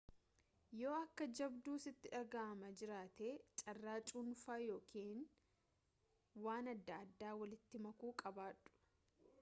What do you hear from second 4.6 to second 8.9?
yookaan waan adda addaa walitti makuu qabaadhu